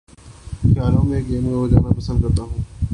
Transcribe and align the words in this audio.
خیالوں 0.63 1.03
میں 1.03 1.21
گم 1.21 1.45
ہو 1.47 1.67
جانا 1.67 1.89
پسند 1.97 2.21
کرتا 2.21 2.43
ہوں 2.43 2.63